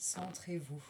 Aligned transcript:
Centrez-vous. 0.00 0.82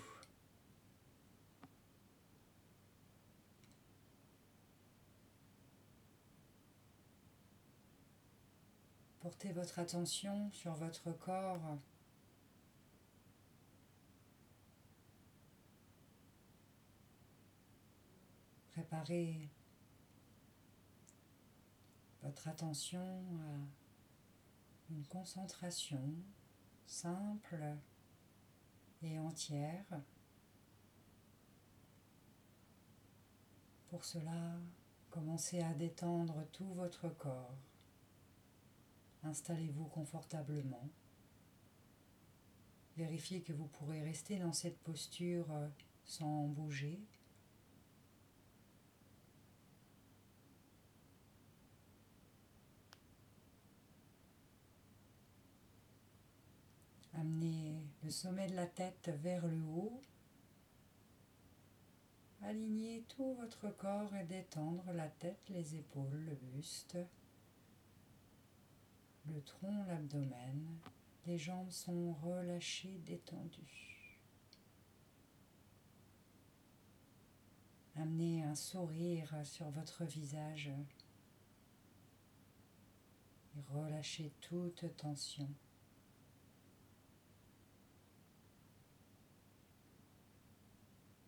Portez 9.19 9.51
votre 9.51 9.81
attention 9.81 10.53
sur 10.53 10.74
votre 10.74 11.10
corps. 11.10 11.76
Préparez 18.70 19.51
votre 22.23 22.47
attention 22.47 23.24
à 23.41 24.92
une 24.92 25.05
concentration 25.06 26.15
simple 26.87 27.77
et 29.03 29.19
entière. 29.19 29.87
Pour 33.89 34.05
cela, 34.05 34.59
commencez 35.11 35.61
à 35.61 35.75
détendre 35.75 36.45
tout 36.53 36.73
votre 36.75 37.09
corps. 37.09 37.57
Installez-vous 39.25 39.87
confortablement. 39.87 40.89
Vérifiez 42.97 43.43
que 43.43 43.53
vous 43.53 43.67
pourrez 43.67 44.03
rester 44.03 44.39
dans 44.39 44.53
cette 44.53 44.79
posture 44.79 45.47
sans 46.05 46.47
bouger. 46.47 47.01
Amenez 57.14 57.89
le 58.03 58.11
sommet 58.11 58.48
de 58.48 58.56
la 58.56 58.67
tête 58.67 59.11
vers 59.23 59.47
le 59.47 59.61
haut. 59.62 60.01
Alignez 62.42 63.05
tout 63.09 63.34
votre 63.34 63.69
corps 63.77 64.15
et 64.17 64.25
détendre 64.25 64.91
la 64.92 65.09
tête, 65.09 65.42
les 65.51 65.77
épaules, 65.77 66.25
le 66.25 66.34
buste, 66.34 66.97
le 69.27 69.42
tronc, 69.42 69.84
l'abdomen. 69.89 70.79
Les 71.27 71.37
jambes 71.37 71.70
sont 71.70 72.15
relâchées, 72.15 72.98
détendues. 73.05 74.19
Amenez 77.97 78.42
un 78.42 78.55
sourire 78.55 79.35
sur 79.45 79.69
votre 79.69 80.05
visage 80.05 80.70
et 83.55 83.61
relâchez 83.75 84.33
toute 84.41 84.97
tension. 84.97 85.48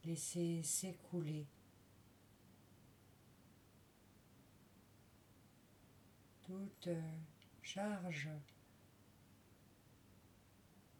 Laissez 0.04 0.62
s'écouler 0.64 1.46
toute 6.42 6.88
charge, 7.62 8.28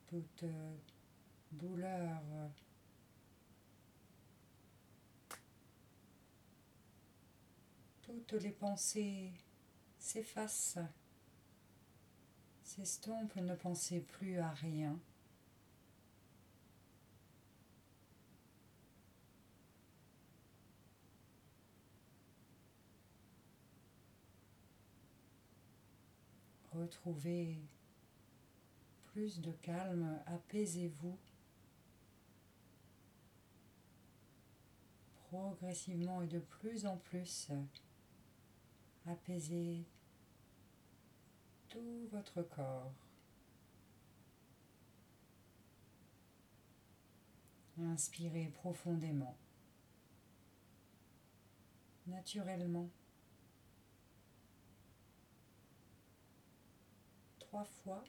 toute 0.06 0.44
douleur. 1.50 2.22
Toutes 8.02 8.32
les 8.34 8.52
pensées 8.52 9.32
s'effacent, 9.98 10.78
s'estompent, 12.62 13.36
ne 13.36 13.54
pensez 13.54 14.00
plus 14.00 14.38
à 14.38 14.50
rien. 14.50 14.98
Retrouvez 26.74 27.58
plus 29.12 29.40
de 29.40 29.52
calme, 29.52 30.18
apaisez-vous 30.26 31.18
progressivement 35.28 36.22
et 36.22 36.26
de 36.26 36.38
plus 36.38 36.86
en 36.86 36.96
plus. 36.96 37.50
Apaisez 39.06 39.84
tout 41.68 42.08
votre 42.10 42.42
corps. 42.42 42.92
Inspirez 47.78 48.48
profondément, 48.48 49.36
naturellement. 52.06 52.88
Trois 57.52 57.64
fois. 57.64 58.02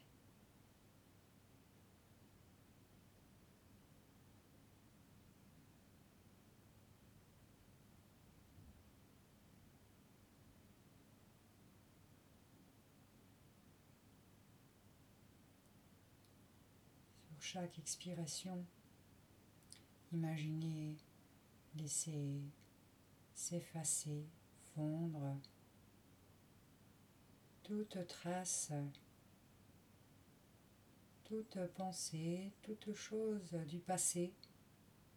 Sur 17.28 17.42
chaque 17.42 17.78
expiration, 17.78 18.64
imaginez 20.10 20.96
laisser 21.76 22.40
s'effacer, 23.34 24.24
fondre 24.74 25.36
toute 27.62 28.06
trace 28.06 28.72
toute 31.24 31.58
pensée, 31.74 32.52
toute 32.62 32.92
chose 32.92 33.54
du 33.66 33.78
passé 33.78 34.32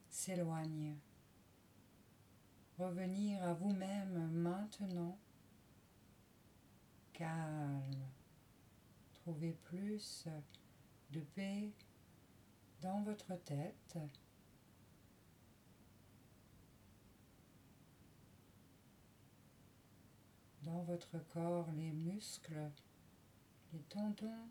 s'éloigne. 0.09 0.97
Revenir 2.78 3.44
à 3.44 3.53
vous-même 3.53 4.29
maintenant, 4.31 5.18
calme. 7.13 8.07
Trouvez 9.13 9.53
plus 9.53 10.28
de 11.12 11.19
paix 11.19 11.73
dans 12.81 13.01
votre 13.01 13.35
tête. 13.44 13.97
Dans 20.62 20.84
votre 20.84 21.18
corps, 21.34 21.72
les 21.74 21.91
muscles, 21.91 22.72
les 23.74 23.81
tendons 23.84 24.47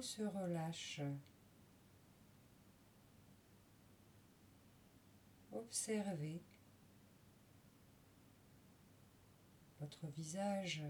se 0.00 0.22
relâche. 0.22 1.00
Observez 5.52 6.40
votre 9.80 10.06
visage, 10.08 10.82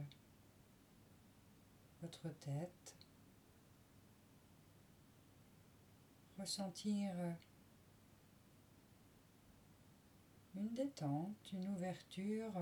votre 2.03 2.29
tête. 2.41 2.97
Ressentir 6.39 7.15
une 10.57 10.75
détente, 10.75 11.53
une 11.53 11.69
ouverture 11.69 12.53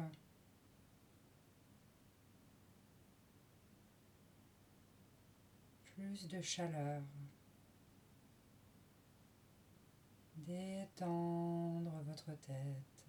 de 6.02 6.40
chaleur. 6.42 7.02
Détendre 10.36 12.02
votre 12.04 12.34
tête. 12.40 13.06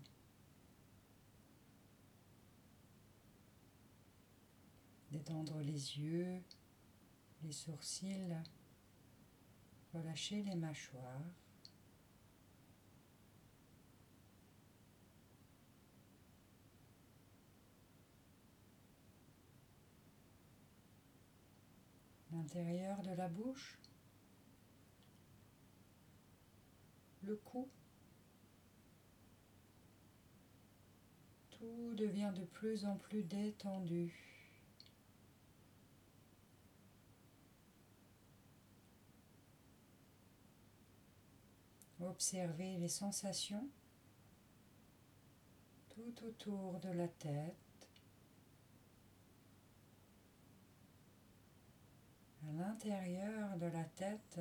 Détendre 5.12 5.60
les 5.62 5.98
yeux, 5.98 6.44
les 7.42 7.52
sourcils. 7.52 8.38
Relâcher 9.94 10.44
les 10.44 10.56
mâchoires. 10.56 11.43
L'intérieur 22.34 23.02
de 23.04 23.12
la 23.12 23.30
bouche, 23.30 23.78
le 27.24 27.36
cou. 27.38 27.70
Tout 31.52 31.94
devient 31.96 32.34
de 32.36 32.44
plus 32.44 32.86
en 32.86 32.98
plus 32.98 33.24
détendu. 33.24 34.14
Observez 42.02 42.78
les 42.78 42.90
sensations 42.90 43.70
tout 45.90 46.26
autour 46.26 46.80
de 46.80 46.90
la 46.90 47.08
tête. 47.08 47.63
À 52.48 52.52
l'intérieur 52.52 53.58
de 53.58 53.68
la 53.68 53.84
tête, 53.84 54.40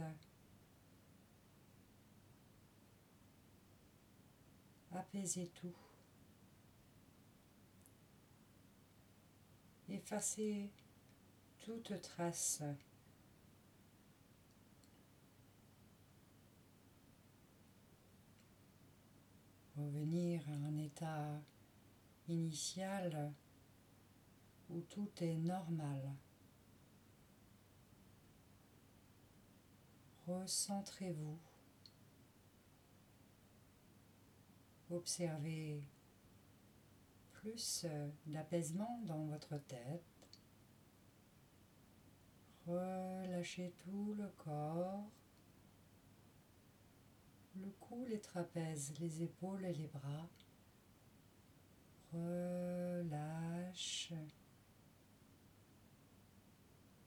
apaisez 4.92 5.48
tout. 5.48 5.74
Effacez 9.88 10.70
toute 11.60 12.00
trace 12.00 12.62
revenir 19.76 20.42
à 20.48 20.52
un 20.52 20.76
état 20.78 21.40
initial 22.28 23.32
où 24.70 24.80
tout 24.82 25.10
est 25.20 25.36
normal. 25.36 26.14
Recentrez-vous. 30.26 31.38
Observez 34.90 35.82
plus 37.32 37.86
d'apaisement 38.26 39.00
dans 39.04 39.24
votre 39.24 39.58
tête. 39.58 40.02
Relâchez 42.66 43.74
tout 43.78 44.14
le 44.14 44.28
corps 44.28 45.10
le 47.60 47.70
cou, 47.80 48.04
les 48.06 48.20
trapèzes, 48.20 48.94
les 48.98 49.22
épaules 49.22 49.64
et 49.64 49.74
les 49.74 49.86
bras. 49.86 50.28
Relâche. 52.12 54.12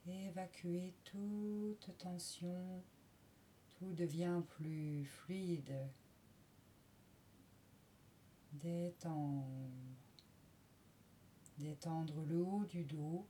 Évacuez 0.08 0.94
toute 1.04 1.98
tension. 1.98 2.84
Tout 3.76 3.94
devient 3.94 4.42
plus 4.48 5.06
fluide. 5.06 5.90
Détendre. 8.54 9.70
Détendre 11.58 12.24
le 12.26 12.42
haut 12.42 12.66
du 12.66 12.84
dos. 12.84 13.26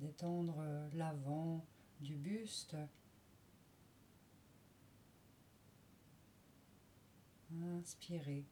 Détendre 0.00 0.64
l'avant 0.92 1.64
du 2.00 2.16
buste. 2.16 2.76
Inspirez. 7.50 8.44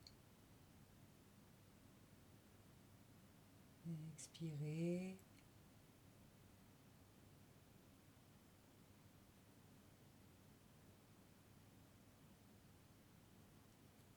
Expirez. 4.13 5.19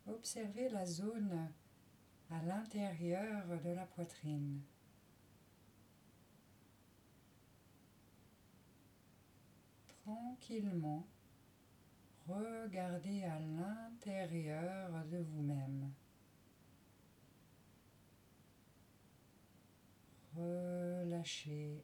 Observez 0.10 0.70
la 0.70 0.86
zone 0.86 1.52
à 2.30 2.42
l'intérieur 2.44 3.46
de 3.64 3.70
la 3.70 3.86
poitrine. 3.86 4.62
tranquillement, 10.10 11.08
regardez 12.28 13.24
à 13.24 13.40
l'intérieur 13.40 14.90
de 15.06 15.18
vous-même. 15.18 15.92
Relâchez, 20.36 21.84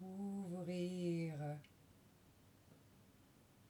ouvrir 0.00 1.34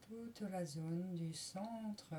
toute 0.09 0.41
la 0.43 0.65
zone 0.65 1.15
du 1.15 1.33
centre 1.33 2.15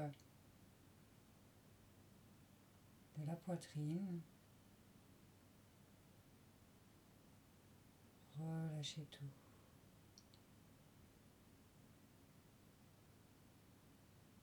de 3.17 3.25
la 3.25 3.35
poitrine. 3.35 4.21
Relâchez 8.39 9.05
tout. 9.05 9.23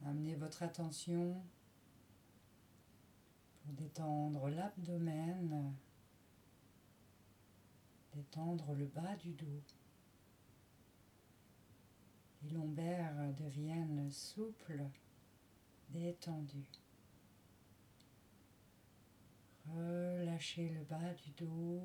Amenez 0.07 0.35
votre 0.35 0.63
attention 0.63 1.43
pour 3.63 3.73
détendre 3.75 4.49
l'abdomen, 4.49 5.75
détendre 8.13 8.75
le 8.75 8.87
bas 8.87 9.17
du 9.17 9.33
dos. 9.33 9.63
Les 12.45 12.51
lombaires 12.51 13.33
deviennent 13.39 14.11
souples, 14.11 14.85
détendus. 15.89 16.69
Relâchez 19.67 20.69
le 20.69 20.85
bas 20.85 21.15
du 21.15 21.31
dos. 21.33 21.83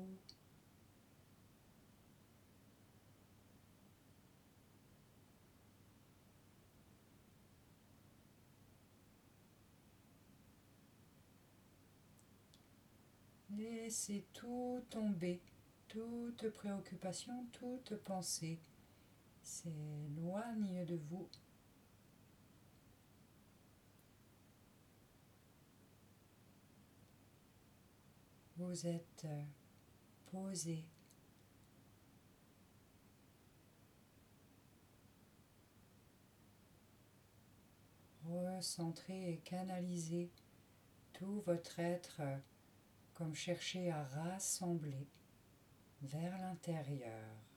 Laissez 13.56 14.26
tout 14.32 14.84
tomber, 14.90 15.40
toute 15.88 16.50
préoccupation, 16.50 17.46
toute 17.52 17.96
pensée 17.96 18.58
s'éloigne 19.42 20.84
de 20.84 20.96
vous. 21.08 21.28
Vous 28.56 28.86
êtes 28.86 29.26
posé. 30.30 30.84
Recentrez 38.24 39.32
et 39.32 39.38
canalisez 39.38 40.30
tout 41.14 41.40
votre 41.46 41.78
être 41.78 42.20
comme 43.14 43.34
chercher 43.34 43.90
à 43.90 44.04
rassembler 44.04 45.08
vers 46.02 46.38
l'intérieur. 46.38 47.49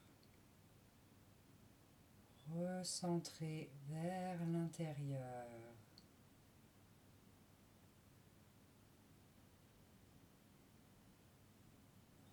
Recentrer 2.50 3.70
vers 3.88 4.44
l'intérieur. 4.46 5.46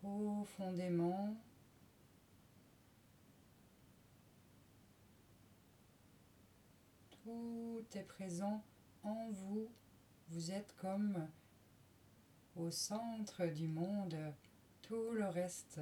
Profondément. 0.02 1.36
Tout 7.24 7.86
est 7.94 8.04
présent 8.04 8.64
en 9.04 9.30
vous. 9.32 9.70
Vous 10.30 10.52
êtes 10.52 10.76
comme 10.76 11.28
au 12.56 12.70
centre 12.72 13.46
du 13.46 13.68
monde, 13.68 14.18
tout 14.82 15.12
le 15.12 15.28
reste 15.28 15.80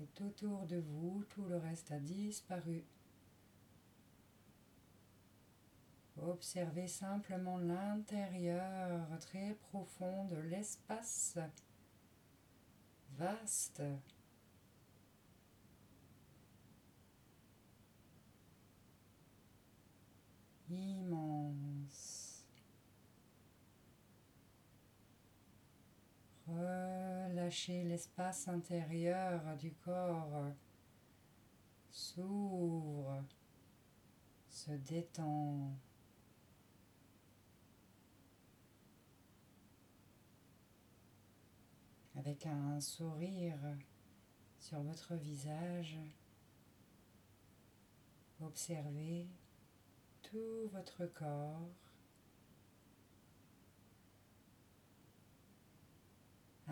est 0.00 0.20
autour 0.20 0.66
de 0.66 0.76
vous, 0.76 1.24
tout 1.28 1.44
le 1.44 1.56
reste 1.56 1.90
a 1.92 1.98
disparu. 1.98 2.84
Observez 6.16 6.88
simplement 6.88 7.58
l'intérieur 7.58 9.06
très 9.20 9.54
profond 9.54 10.26
de 10.26 10.36
l'espace 10.36 11.38
vaste. 13.18 13.82
immense. 20.72 22.11
Relâchez 26.52 27.82
l'espace 27.84 28.46
intérieur 28.46 29.56
du 29.56 29.72
corps. 29.72 30.52
S'ouvre, 31.90 33.24
se 34.48 34.72
détend. 34.72 35.70
Avec 42.16 42.44
un 42.46 42.80
sourire 42.80 43.58
sur 44.58 44.82
votre 44.82 45.14
visage. 45.14 45.98
Observez 48.40 49.26
tout 50.22 50.68
votre 50.72 51.06
corps. 51.06 51.70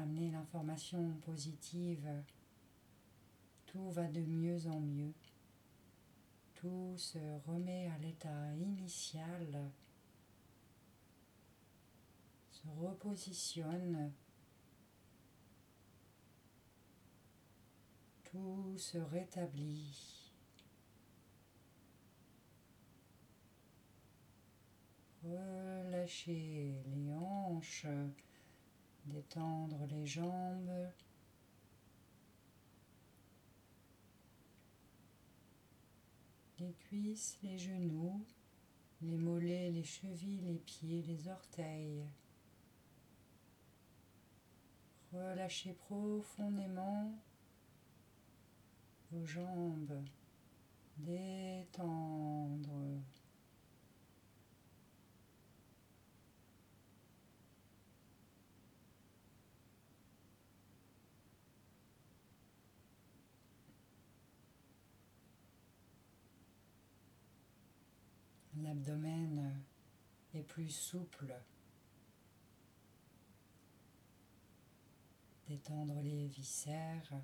Amenez 0.00 0.30
l'information 0.30 1.12
positive. 1.26 2.08
Tout 3.66 3.90
va 3.90 4.08
de 4.08 4.20
mieux 4.20 4.66
en 4.66 4.80
mieux. 4.80 5.14
Tout 6.54 6.94
se 6.96 7.18
remet 7.46 7.88
à 7.88 7.98
l'état 7.98 8.54
initial, 8.56 9.70
se 12.50 12.68
repositionne 12.80 14.12
tout 18.30 18.74
se 18.78 18.98
rétablit. 18.98 20.32
Relâchez 25.24 26.74
les 26.86 27.12
hanches, 27.12 27.86
détendre 29.06 29.86
les 29.86 30.06
jambes. 30.06 30.92
Les 36.58 36.74
cuisses, 36.74 37.38
les 37.42 37.58
genoux, 37.58 38.24
les 39.02 39.16
mollets, 39.16 39.70
les 39.70 39.84
chevilles, 39.84 40.42
les 40.42 40.58
pieds, 40.58 41.02
les 41.02 41.28
orteils. 41.28 42.04
Relâchez 45.12 45.72
profondément 45.72 47.18
vos 49.10 49.24
jambes, 49.24 50.04
détendre. 50.98 53.00
L'abdomen 68.62 69.64
est 70.34 70.42
plus 70.42 70.68
souple. 70.68 71.34
Détendre 75.48 76.00
les 76.02 76.26
viscères. 76.28 77.22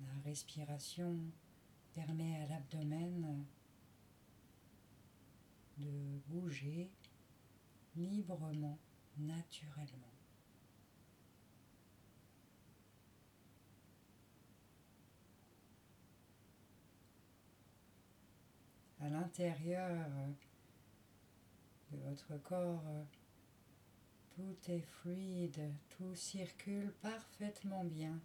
La 0.00 0.22
respiration 0.24 1.18
permet 1.92 2.36
à 2.42 2.46
l'abdomen 2.46 3.44
de 5.78 6.20
bouger 6.28 6.90
librement, 7.96 8.78
naturellement. 9.18 10.16
À 19.00 19.08
l'intérieur 19.26 20.06
de 21.90 21.98
votre 21.98 22.40
corps, 22.44 22.84
tout 24.36 24.56
est 24.68 24.86
fluide, 25.00 25.72
tout 25.88 26.14
circule 26.14 26.92
parfaitement 27.02 27.82
bien. 27.82 28.20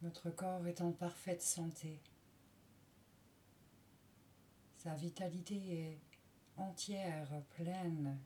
Votre 0.00 0.30
corps 0.30 0.66
est 0.66 0.80
en 0.80 0.90
parfaite 0.90 1.42
santé. 1.42 2.00
Sa 4.78 4.96
vitalité 4.96 5.54
est 5.82 5.98
entière, 6.56 7.28
pleine. 7.50 8.18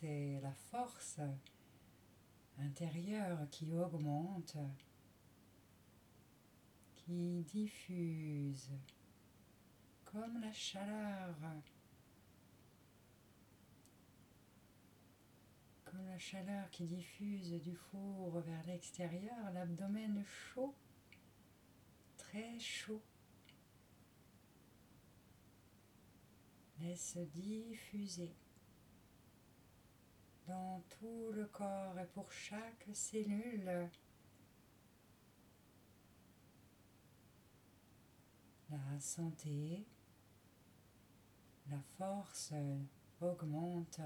C'est 0.00 0.40
la 0.42 0.54
force 0.54 1.20
intérieure 2.58 3.46
qui 3.50 3.70
augmente, 3.74 4.56
qui 6.96 7.42
diffuse 7.42 8.70
comme 10.06 10.40
la 10.40 10.52
chaleur 10.52 11.34
comme 15.84 16.06
la 16.06 16.18
chaleur 16.18 16.70
qui 16.70 16.86
diffuse 16.86 17.52
du 17.60 17.74
four 17.74 18.40
vers 18.40 18.64
l'extérieur, 18.66 19.52
l'abdomen 19.52 20.24
chaud, 20.24 20.74
très 22.16 22.58
chaud. 22.58 23.02
Laisse 26.80 27.18
diffuser 27.34 28.34
dans 30.50 30.82
tout 30.88 31.30
le 31.32 31.46
corps 31.46 31.96
et 31.98 32.06
pour 32.06 32.32
chaque 32.32 32.88
cellule. 32.92 33.88
La 38.68 38.98
santé, 38.98 39.86
la 41.68 41.80
force 41.96 42.52
augmente. 43.20 44.00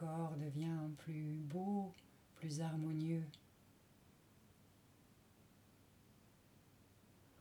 Corps 0.00 0.34
devient 0.38 0.88
plus 0.96 1.34
beau, 1.42 1.92
plus 2.36 2.62
harmonieux. 2.62 3.26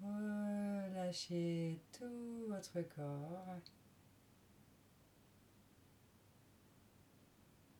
Relâchez 0.01 1.79
tout 1.97 2.47
votre 2.49 2.81
corps. 2.81 3.61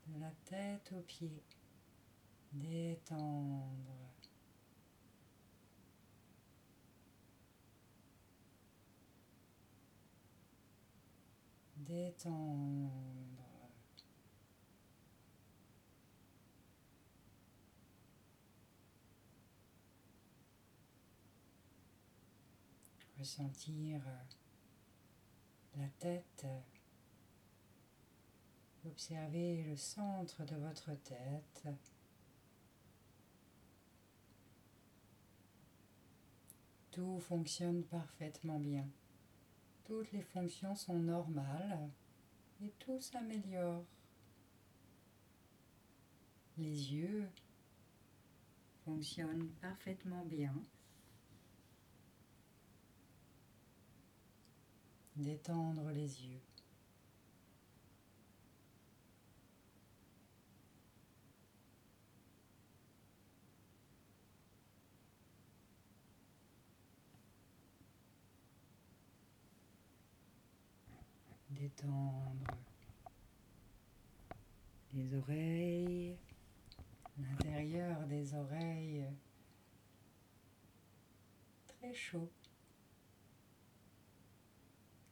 De 0.08 0.20
la 0.20 0.32
tête 0.46 0.94
aux 0.98 1.02
pieds. 1.02 1.44
Détendre. 2.54 3.68
Détendre. 11.76 13.29
Ressentir 23.20 24.02
la 25.76 25.88
tête, 26.00 26.46
observer 28.86 29.64
le 29.64 29.76
centre 29.76 30.46
de 30.46 30.56
votre 30.56 30.94
tête. 31.04 31.68
Tout 36.92 37.20
fonctionne 37.20 37.84
parfaitement 37.84 38.60
bien. 38.60 38.88
Toutes 39.84 40.12
les 40.12 40.22
fonctions 40.22 40.76
sont 40.76 40.98
normales 40.98 41.90
et 42.62 42.72
tout 42.80 43.00
s'améliore. 43.00 43.86
Les 46.58 46.94
yeux 46.94 47.30
fonctionnent 48.84 49.50
parfaitement 49.62 50.26
bien. 50.26 50.54
Détendre 55.20 55.90
les 55.92 56.26
yeux. 56.26 56.42
Détendre 71.50 72.46
les 74.94 75.14
oreilles, 75.16 76.18
l'intérieur 77.18 78.08
des 78.08 78.34
oreilles 78.34 79.06
très 81.68 81.94
chaud. 81.94 82.32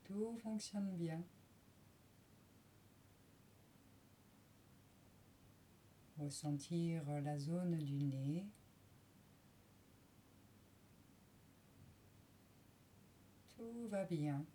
Tout 0.08 0.38
fonctionne 0.42 0.96
bien. 0.96 1.22
Ressentir 6.18 7.04
la 7.22 7.38
zone 7.38 7.78
du 7.78 8.02
nez. 8.04 8.48
Tout 13.50 13.88
va 13.90 14.06
bien. 14.06 14.46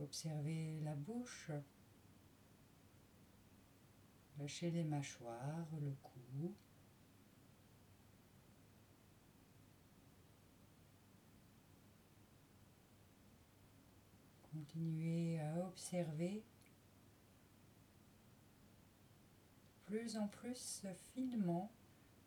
Observez 0.00 0.80
la 0.80 0.96
bouche. 0.96 1.52
Lâchez 4.38 4.70
les 4.72 4.84
mâchoires, 4.84 5.68
le 5.80 5.92
cou. 6.02 6.54
Continuez 14.56 15.38
à 15.38 15.66
observer 15.66 16.42
plus 19.84 20.16
en 20.16 20.28
plus 20.28 20.86
finement 21.12 21.70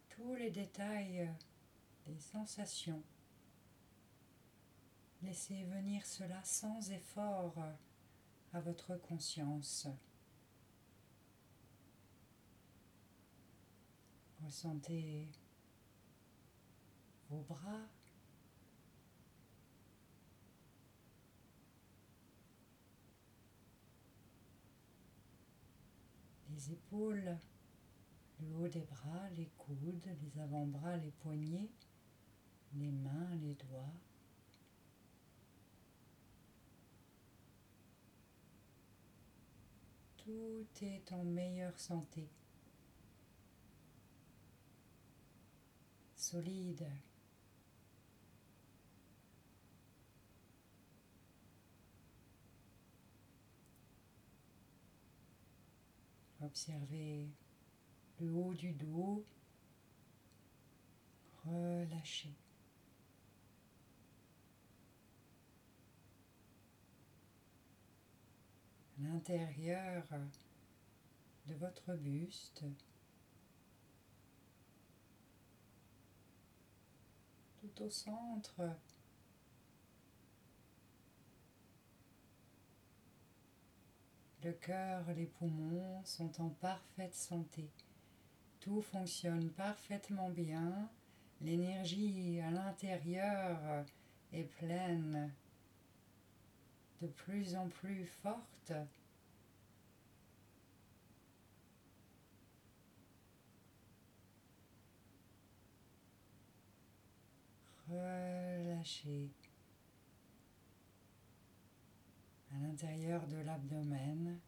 tous 0.09 0.35
les 0.35 0.51
détails 0.51 1.27
des 2.05 2.19
sensations. 2.19 3.01
Laissez 5.23 5.63
venir 5.63 6.05
cela 6.05 6.43
sans 6.43 6.91
effort 6.91 7.55
à 8.53 8.59
votre 8.59 8.95
conscience. 8.97 9.87
Ressentez 14.43 15.27
vos 17.29 17.41
bras. 17.49 17.87
Les 26.59 26.73
épaules, 26.73 27.37
le 28.41 28.55
haut 28.57 28.67
des 28.67 28.81
bras, 28.81 29.29
les 29.37 29.49
coudes, 29.57 30.03
les 30.21 30.41
avant-bras, 30.41 30.97
les 30.97 31.11
poignets, 31.11 31.69
les 32.73 32.91
mains, 32.91 33.33
les 33.41 33.53
doigts. 33.53 33.93
Tout 40.17 40.67
est 40.81 41.13
en 41.13 41.23
meilleure 41.23 41.79
santé. 41.79 42.27
Solide. 46.17 46.85
Observez 56.41 57.29
le 58.19 58.31
haut 58.31 58.53
du 58.53 58.71
dos. 58.71 59.25
Relâchez. 61.45 62.35
l'intérieur 69.01 70.03
de 71.47 71.55
votre 71.55 71.93
buste, 71.95 72.63
tout 77.61 77.83
au 77.83 77.89
centre. 77.89 78.61
Le 84.41 84.53
cœur, 84.53 85.03
les 85.17 85.25
poumons 85.25 86.01
sont 86.05 86.41
en 86.41 86.47
parfaite 86.49 87.13
santé. 87.13 87.69
Tout 88.61 88.81
fonctionne 88.81 89.49
parfaitement 89.49 90.29
bien. 90.29 90.89
L'énergie 91.41 92.39
à 92.39 92.49
l'intérieur 92.49 93.85
est 94.31 94.43
pleine 94.43 95.33
de 97.01 97.07
plus 97.07 97.55
en 97.55 97.67
plus 97.67 98.05
forte. 98.05 98.71
Relâchez 107.89 109.29
à 112.53 112.59
l'intérieur 112.59 113.27
de 113.27 113.37
l'abdomen. 113.37 114.39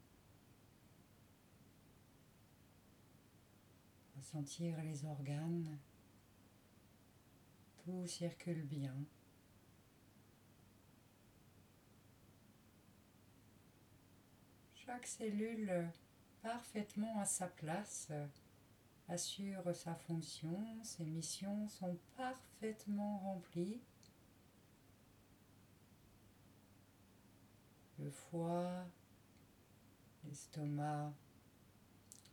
Ressentir 4.18 4.82
les 4.84 5.06
organes. 5.06 5.78
Tout 7.84 8.06
circule 8.08 8.64
bien. 8.64 8.96
Chaque 14.74 15.08
cellule 15.08 15.90
parfaitement 16.42 17.20
à 17.20 17.26
sa 17.26 17.48
place 17.48 18.12
assure 19.08 19.76
sa 19.76 19.96
fonction, 19.96 20.64
ses 20.84 21.06
missions 21.06 21.68
sont 21.68 21.98
parfaitement 22.18 23.20
remplies. 23.20 23.82
Le 28.02 28.10
foie, 28.10 28.86
l'estomac, 30.26 31.14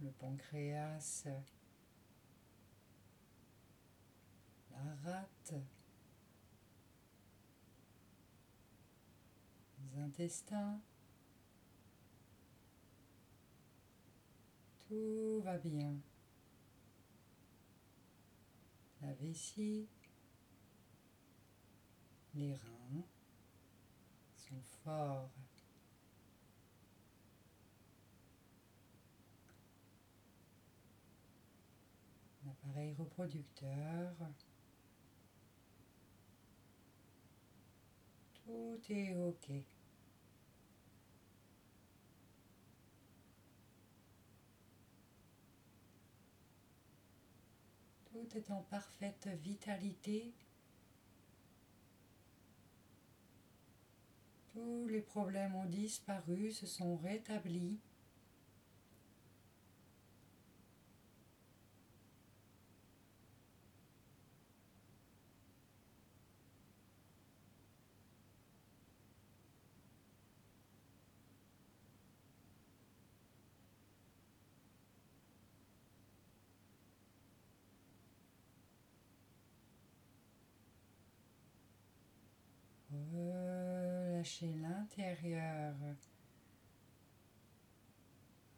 le 0.00 0.11
pancréas, 0.11 1.28
la 4.70 4.94
rate, 5.04 5.54
les 9.78 9.98
intestins, 10.00 10.81
Tout 14.88 15.42
va 15.44 15.59
bien. 15.59 15.94
La 19.02 19.12
vessie, 19.12 19.87
les 22.35 22.54
reins 22.54 23.04
sont 24.35 24.62
forts. 24.83 25.48
L'appareil 32.49 32.95
reproducteur. 32.95 34.15
Tout 38.35 38.81
est 38.89 39.15
OK. 39.15 39.51
Tout 48.11 48.37
est 48.39 48.51
en 48.51 48.63
parfaite 48.63 49.29
vitalité. 49.43 50.33
Tous 54.55 54.89
les 54.89 55.03
problèmes 55.03 55.55
ont 55.55 55.67
disparu, 55.67 56.51
se 56.53 56.67
sont 56.67 56.97
rétablis. 56.97 57.79
L'intérieur. 84.40 85.74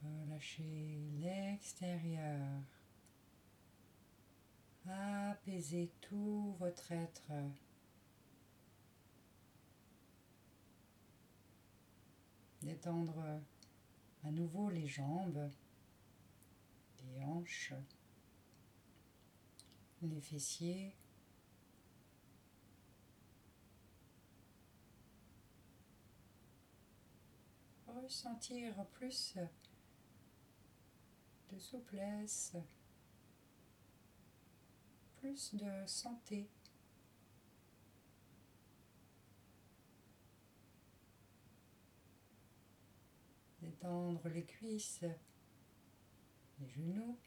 Relâchez 0.03 0.99
l'extérieur. 1.19 2.63
Apaisez 4.87 5.91
tout 6.03 6.55
votre 6.59 6.93
être. 6.93 7.33
Détendre 12.61 13.41
à 14.23 14.31
nouveau 14.31 14.69
les 14.69 14.87
jambes, 14.87 15.51
les 17.05 17.25
hanches, 17.25 17.73
les 20.03 20.21
fessiers. 20.21 20.95
Ressentir 28.03 28.75
plus 28.87 29.37
de 31.53 31.59
souplesse, 31.59 32.57
plus 35.17 35.55
de 35.55 35.87
santé. 35.87 36.49
Détendre 43.61 44.29
les 44.29 44.45
cuisses, 44.45 45.05
les 46.59 46.69
genoux, 46.69 47.19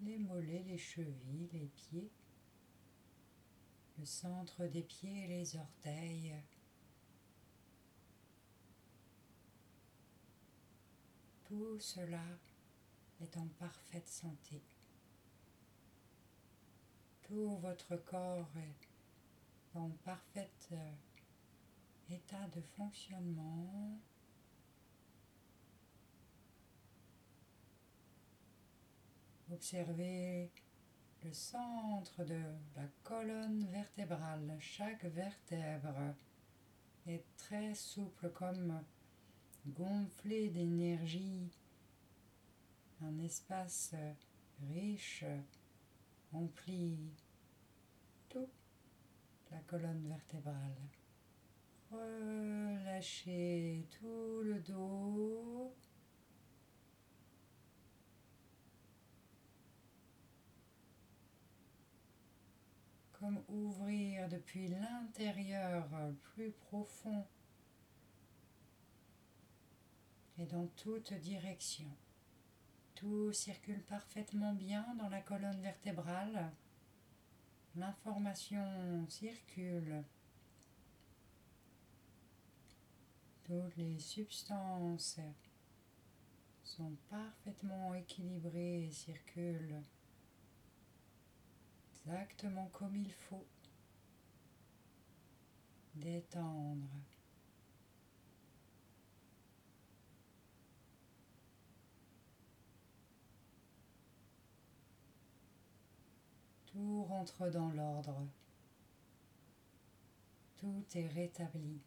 les 0.00 0.18
mollets, 0.18 0.64
les 0.66 0.78
chevilles, 0.78 1.50
les 1.52 1.66
pieds, 1.66 2.10
le 3.98 4.04
centre 4.06 4.64
des 4.66 4.82
pieds 4.82 5.24
et 5.24 5.28
les 5.28 5.56
orteils. 5.56 6.34
Tout 11.48 11.78
cela 11.80 12.22
est 13.22 13.34
en 13.38 13.46
parfaite 13.58 14.06
santé. 14.06 14.60
Tout 17.22 17.56
votre 17.56 17.96
corps 17.96 18.50
est 18.58 19.78
en 19.78 19.88
parfait 20.04 20.50
euh, 20.72 20.92
état 22.10 22.46
de 22.48 22.60
fonctionnement. 22.76 23.98
Observez 29.50 30.50
le 31.24 31.32
centre 31.32 32.24
de 32.24 32.42
la 32.76 32.88
colonne 33.02 33.64
vertébrale. 33.70 34.54
Chaque 34.60 35.06
vertèbre 35.06 36.14
est 37.06 37.24
très 37.38 37.74
souple 37.74 38.28
comme 38.32 38.84
gonflé 39.66 40.48
d'énergie. 40.48 41.50
Un 43.02 43.18
espace 43.20 43.94
riche 44.72 45.24
emplit 46.32 46.98
toute 48.28 48.48
la 49.50 49.58
colonne 49.60 50.06
vertébrale. 50.08 50.76
Relâchez 51.90 53.86
tout 53.98 54.42
le 54.42 54.60
dos. 54.60 55.72
Comme 63.12 63.42
ouvrir 63.48 64.28
depuis 64.28 64.68
l'intérieur 64.68 65.88
plus 66.34 66.50
profond 66.52 67.26
et 70.38 70.46
dans 70.46 70.66
toute 70.76 71.12
direction. 71.14 71.88
Tout 72.94 73.32
circule 73.32 73.82
parfaitement 73.82 74.54
bien 74.54 74.94
dans 74.98 75.08
la 75.08 75.20
colonne 75.20 75.60
vertébrale. 75.60 76.52
L'information 77.76 79.06
circule. 79.08 80.02
Toutes 83.44 83.76
les 83.76 83.98
substances 83.98 85.20
sont 86.62 86.96
parfaitement 87.08 87.94
équilibrées 87.94 88.84
et 88.84 88.90
circulent 88.90 89.82
exactement 92.08 92.68
comme 92.72 92.96
il 92.96 93.12
faut. 93.12 93.46
Détendre. 95.94 97.07
Tout 106.78 107.02
rentre 107.02 107.50
dans 107.50 107.70
l'ordre. 107.70 108.24
Tout 110.58 110.84
est 110.94 111.08
rétabli. 111.08 111.80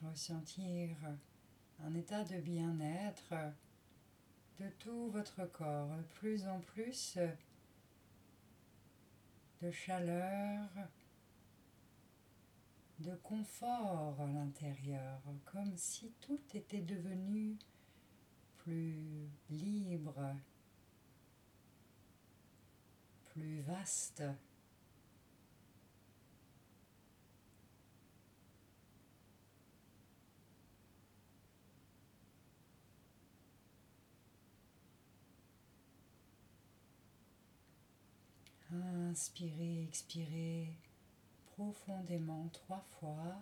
ressentir 0.00 0.96
un 1.84 1.94
état 1.94 2.24
de 2.24 2.40
bien-être 2.40 3.34
de 4.60 4.68
tout 4.80 5.10
votre 5.10 5.44
corps, 5.46 5.90
plus 6.14 6.46
en 6.46 6.60
plus 6.60 7.18
de 9.62 9.70
chaleur, 9.70 10.68
de 12.98 13.14
confort 13.22 14.20
à 14.20 14.26
l'intérieur, 14.26 15.20
comme 15.44 15.76
si 15.76 16.12
tout 16.20 16.40
était 16.54 16.80
devenu 16.80 17.56
plus 18.58 19.28
libre, 19.50 20.34
plus 23.32 23.60
vaste. 23.60 24.24
Inspirez, 38.70 39.84
expirez 39.88 40.68
profondément 41.56 42.50
trois 42.52 42.84
fois. 43.00 43.40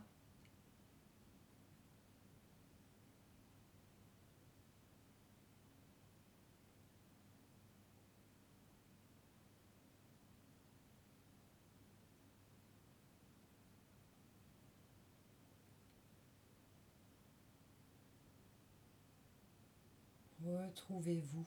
Retrouvez-vous, 20.44 21.46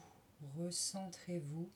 recentrez-vous. 0.58 1.70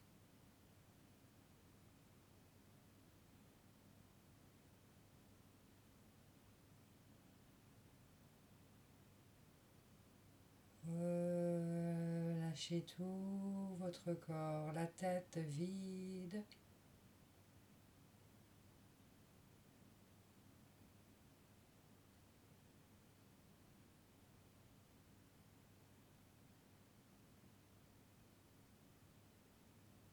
Tout 12.69 13.76
votre 13.78 14.13
corps, 14.13 14.71
la 14.71 14.88
tête 14.88 15.38
vide. 15.38 16.41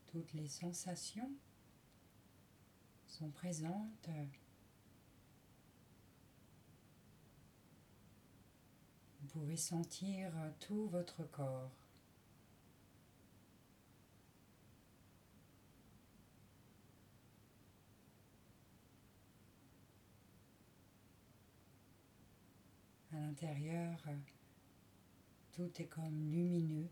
Toutes 0.06 0.32
les 0.32 0.48
sensations 0.48 1.30
sont 3.06 3.30
présentes. 3.30 4.10
Vous 9.20 9.28
pouvez 9.28 9.56
sentir 9.56 10.32
tout 10.58 10.88
votre 10.88 11.22
corps. 11.30 11.79
À 23.20 23.22
l'intérieur, 23.22 23.98
tout 25.52 25.70
est 25.78 25.86
comme 25.86 26.30
lumineux, 26.30 26.88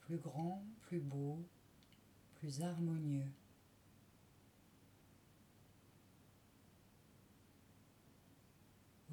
plus 0.00 0.18
grand, 0.18 0.64
plus 0.82 0.98
beau, 0.98 1.38
plus 2.34 2.60
harmonieux. 2.60 3.30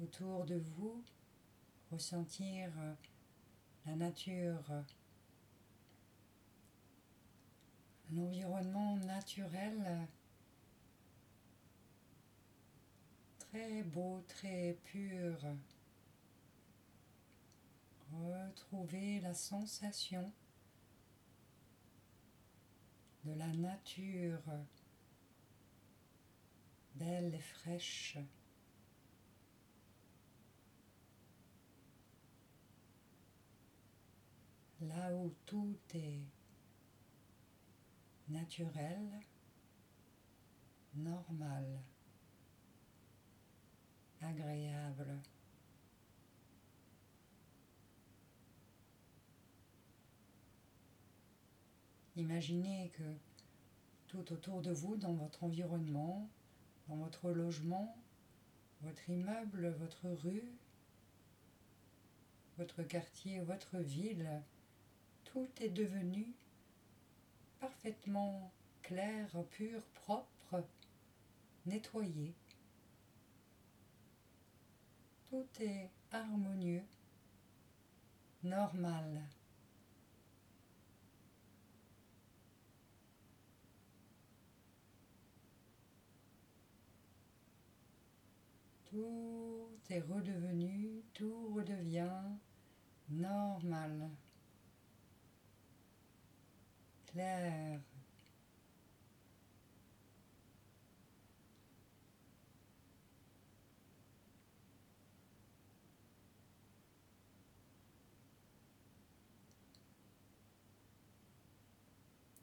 Autour 0.02 0.46
de 0.46 0.56
vous, 0.56 1.04
ressentir 1.92 2.72
la 3.86 3.94
nature, 3.94 4.84
l'environnement 8.10 8.96
naturel 8.96 10.08
très 13.52 13.82
beau, 13.82 14.24
très 14.28 14.78
pur. 14.84 15.38
Retrouvez 18.10 19.20
la 19.20 19.34
sensation 19.34 20.32
de 23.24 23.34
la 23.34 23.48
nature 23.48 24.40
belle 26.94 27.34
et 27.34 27.40
fraîche. 27.40 28.16
Là 34.80 35.14
où 35.14 35.30
tout 35.44 35.76
est 35.94 36.24
naturel, 38.28 39.20
normal 40.94 41.82
agréable. 44.22 45.18
Imaginez 52.16 52.90
que 52.94 53.02
tout 54.08 54.32
autour 54.32 54.60
de 54.60 54.72
vous, 54.72 54.96
dans 54.96 55.14
votre 55.14 55.44
environnement, 55.44 56.28
dans 56.88 56.96
votre 56.96 57.30
logement, 57.30 57.96
votre 58.82 59.08
immeuble, 59.08 59.68
votre 59.78 60.08
rue, 60.22 60.52
votre 62.58 62.82
quartier, 62.82 63.40
votre 63.40 63.78
ville, 63.78 64.42
tout 65.24 65.48
est 65.60 65.70
devenu 65.70 66.34
parfaitement 67.60 68.52
clair, 68.82 69.28
pur, 69.50 69.80
propre, 69.94 70.62
nettoyé. 71.64 72.34
Tout 75.32 75.62
est 75.62 75.90
harmonieux, 76.10 76.84
normal. 78.42 79.22
Tout 88.90 89.70
est 89.88 90.00
redevenu, 90.00 91.02
tout 91.14 91.54
redevient 91.54 92.36
normal, 93.08 94.10
clair, 97.06 97.80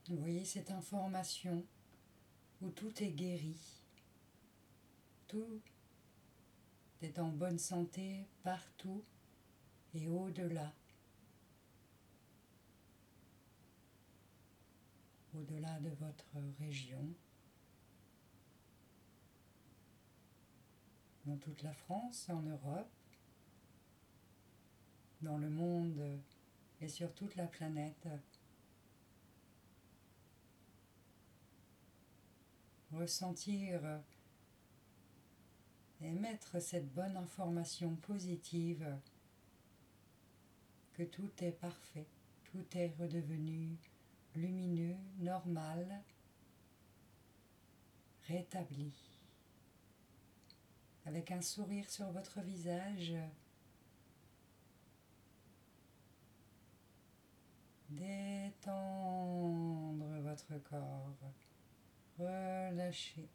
Vous 0.10 0.18
voyez 0.18 0.44
cette 0.44 0.72
information 0.72 1.64
où 2.64 2.72
tout 2.72 3.04
est 3.04 3.12
guéri, 3.12 3.56
tout 5.28 5.62
est 7.04 7.20
en 7.20 7.30
bonne 7.30 7.60
santé 7.60 8.26
partout 8.42 9.04
et 9.94 10.08
au-delà. 10.08 10.74
Au-delà 15.36 15.80
de 15.80 15.90
votre 15.90 16.26
région, 16.60 17.14
dans 21.26 21.38
toute 21.38 21.62
la 21.62 21.74
France, 21.74 22.28
en 22.30 22.42
Europe, 22.42 22.90
dans 25.22 25.38
le 25.38 25.52
monde 25.52 26.20
et 26.82 26.90
sur 26.90 27.14
toute 27.14 27.36
la 27.36 27.46
planète. 27.46 28.08
Ressentir 32.92 33.82
et 36.02 36.12
mettre 36.12 36.60
cette 36.60 36.94
bonne 36.94 37.18
information 37.18 37.96
positive 37.96 38.86
que 40.94 41.04
tout 41.04 41.32
est 41.42 41.52
parfait, 41.52 42.08
tout 42.46 42.66
est 42.78 42.94
redevenu 43.00 43.78
lumineux, 44.36 44.98
normal, 45.20 46.04
rétabli. 48.28 48.94
Avec 51.06 51.32
un 51.32 51.42
sourire 51.42 51.90
sur 51.90 52.12
votre 52.12 52.42
visage, 52.42 53.14
détendre 57.90 59.40
votre 60.22 60.58
corps. 60.70 61.16
Relâchez. 62.20 63.30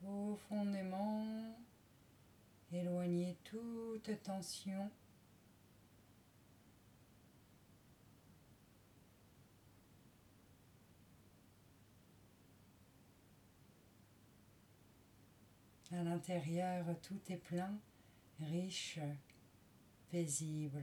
Profondément, 0.00 1.56
éloignez 2.72 3.36
toute 3.42 4.22
tension. 4.22 4.88
À 15.90 16.04
l'intérieur, 16.04 16.86
tout 17.02 17.20
est 17.28 17.36
plein, 17.36 17.76
riche, 18.38 19.00
paisible. 20.10 20.80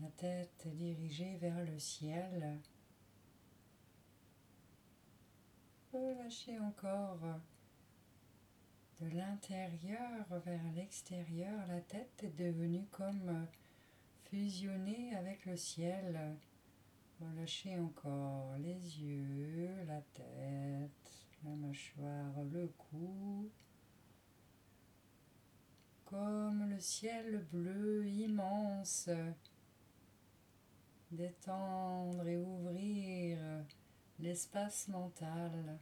la 0.00 0.05
tête 0.16 0.66
dirigée 0.74 1.36
vers 1.36 1.62
le 1.64 1.78
ciel. 1.78 2.58
Relâchez 5.92 6.58
encore 6.58 7.20
de 9.00 9.08
l'intérieur 9.08 10.26
vers 10.44 10.72
l'extérieur. 10.74 11.66
La 11.68 11.80
tête 11.80 12.22
est 12.22 12.36
devenue 12.36 12.86
comme 12.90 13.46
fusionnée 14.24 15.14
avec 15.16 15.44
le 15.44 15.56
ciel. 15.56 16.36
Relâchez 17.20 17.78
encore 17.78 18.56
les 18.58 19.00
yeux, 19.00 19.84
la 19.86 20.00
tête, 20.14 21.26
la 21.44 21.50
mâchoire, 21.50 22.42
le 22.52 22.68
cou. 22.68 23.50
Comme 26.06 26.70
le 26.70 26.80
ciel 26.80 27.44
bleu 27.50 28.06
immense 28.06 29.10
détendre 31.10 32.26
et 32.26 32.36
ouvrir 32.36 33.38
l'espace 34.18 34.88
mental. 34.88 35.78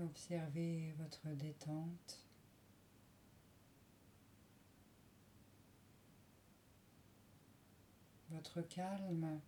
Observez 0.00 0.94
votre 0.98 1.28
détente. 1.34 2.24
Votre 8.30 8.62
calme. 8.62 9.40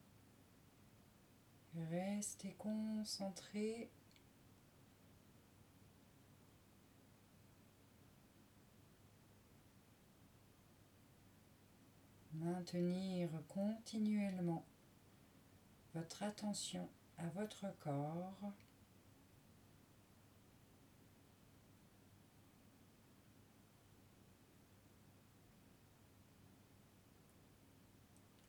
Restez 1.76 2.54
concentré. 2.58 3.90
Maintenir 12.34 13.28
continuellement 13.48 14.64
votre 15.94 16.22
attention 16.22 16.88
à 17.18 17.28
votre 17.28 17.66
corps. 17.78 18.52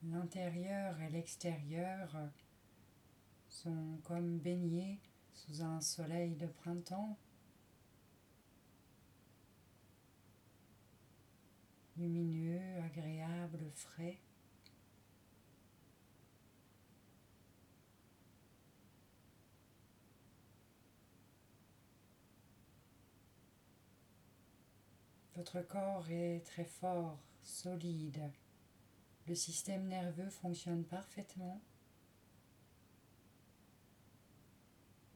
L'intérieur 0.04 1.00
et 1.02 1.10
l'extérieur 1.10 2.16
sont 3.52 4.00
comme 4.04 4.40
baignés 4.40 5.00
sous 5.34 5.62
un 5.62 5.80
soleil 5.82 6.36
de 6.36 6.48
printemps. 6.48 7.18
lumineux, 11.98 12.60
agréable, 12.84 13.60
frais. 13.76 14.18
Votre 25.36 25.62
corps 25.62 26.10
est 26.10 26.44
très 26.46 26.66
fort, 26.66 27.20
solide. 27.44 28.32
Le 29.28 29.36
système 29.36 29.88
nerveux 29.88 30.30
fonctionne 30.30 30.84
parfaitement. 30.84 31.62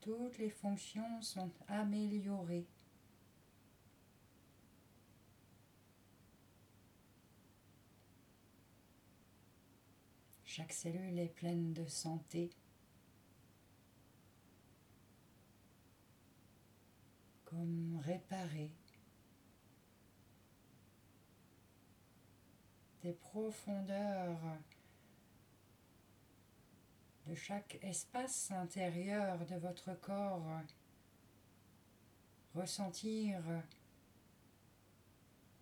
Toutes 0.06 0.38
les 0.38 0.52
fonctions 0.52 1.20
sont 1.24 1.52
améliorées. 1.68 2.68
Chaque 10.46 10.74
cellule 10.74 11.18
est 11.18 11.34
pleine 11.34 11.74
de 11.74 11.88
santé. 11.88 12.52
Comme 17.44 18.00
réparée. 18.06 18.70
Des 23.02 23.14
profondeurs 23.14 24.60
chaque 27.36 27.78
espace 27.82 28.52
intérieur 28.52 29.46
de 29.46 29.56
votre 29.56 29.94
corps. 30.00 30.62
Ressentir 32.56 33.42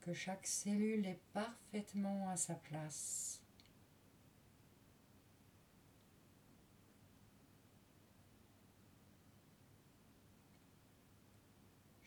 que 0.02 0.14
chaque 0.14 0.46
cellule 0.46 1.06
est 1.06 1.22
parfaitement 1.34 2.30
à 2.30 2.38
sa 2.38 2.56
place. 2.56 3.42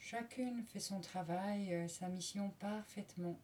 Chacune 0.08 0.62
fait 0.62 0.78
son 0.78 1.00
travail, 1.00 1.74
euh, 1.74 1.88
sa 1.88 2.08
mission 2.08 2.50
parfaitement. 2.60 3.40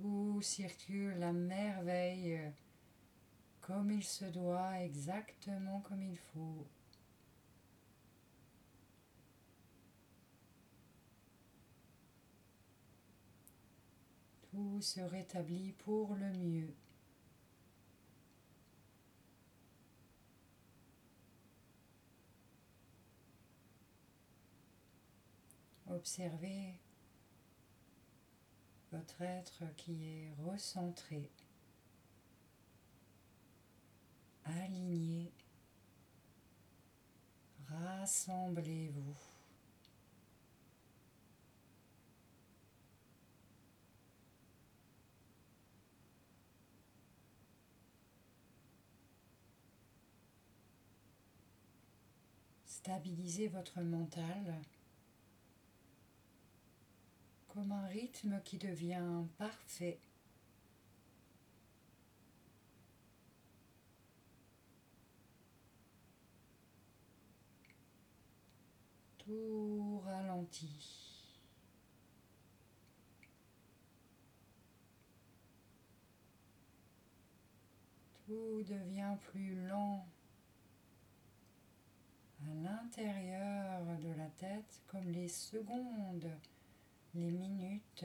Tout 0.00 0.40
circule 0.40 1.22
à 1.22 1.30
merveille, 1.30 2.38
euh, 2.38 2.50
comme 3.60 3.90
il 3.90 4.02
se 4.02 4.24
doit, 4.24 4.80
exactement 4.80 5.80
comme 5.80 6.02
il 6.02 6.16
faut. 6.16 6.66
Tout 14.50 14.80
se 14.80 15.00
rétablit 15.00 15.72
pour 15.72 16.14
le 16.14 16.32
mieux. 16.32 16.74
Observez 25.90 26.80
votre 28.92 29.22
être 29.22 29.62
qui 29.76 30.04
est 30.04 30.32
recentré, 30.44 31.30
aligné. 34.44 35.32
Rassemblez-vous. 37.68 39.14
Stabilisez 52.66 53.46
votre 53.48 53.80
mental 53.82 54.60
comme 57.54 57.72
un 57.72 57.86
rythme 57.86 58.40
qui 58.44 58.58
devient 58.58 59.24
parfait. 59.38 59.98
Tout 69.18 70.00
ralentit. 70.04 71.06
Tout 78.26 78.62
devient 78.62 79.16
plus 79.32 79.66
lent 79.66 80.06
à 82.42 82.54
l'intérieur 82.54 83.98
de 83.98 84.12
la 84.16 84.28
tête 84.30 84.82
comme 84.86 85.08
les 85.10 85.28
secondes, 85.28 86.30
les 87.14 87.30
minutes. 87.30 88.04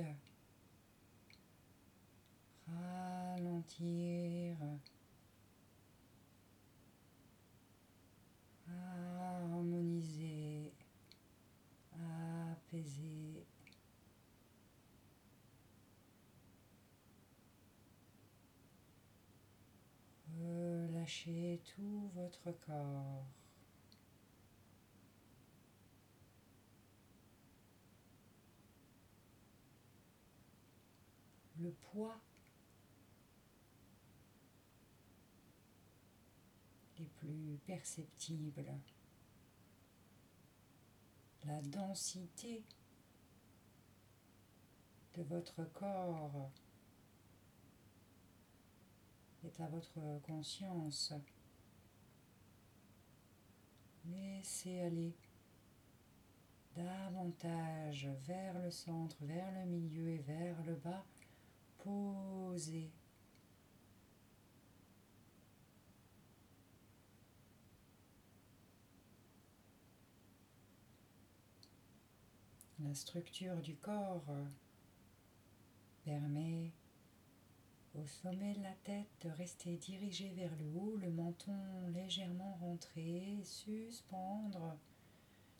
Ralentir. 2.67 4.57
Harmoniser. 8.67 10.73
Apaiser. 11.93 13.45
Relâchez 20.37 21.61
tout 21.63 22.09
votre 22.15 22.51
corps. 22.65 23.25
Le 31.59 31.71
poids 31.71 32.19
les 36.99 37.05
plus 37.05 37.59
perceptibles, 37.65 38.65
la 41.45 41.61
densité 41.61 42.63
de 45.15 45.23
votre 45.23 45.63
corps 45.65 46.51
est 49.43 49.59
à 49.61 49.67
votre 49.67 50.19
conscience. 50.23 51.13
Laissez 54.05 54.81
aller 54.81 55.15
davantage 56.75 58.07
vers 58.27 58.59
le 58.59 58.69
centre, 58.69 59.17
vers 59.21 59.51
le 59.51 59.65
milieu 59.65 60.09
et 60.09 60.17
vers 60.19 60.61
le 60.63 60.75
bas 60.75 61.05
La 61.85 61.91
structure 72.93 73.61
du 73.61 73.75
corps 73.75 74.23
permet 76.03 76.71
au 77.93 78.05
sommet 78.07 78.53
de 78.53 78.63
la 78.63 78.73
tête 78.83 79.05
de 79.21 79.29
rester 79.29 79.77
dirigé 79.77 80.31
vers 80.31 80.55
le 80.55 80.79
haut, 80.79 80.97
le 80.97 81.11
menton 81.11 81.53
légèrement 81.93 82.57
rentré, 82.61 83.37
suspendre, 83.43 84.75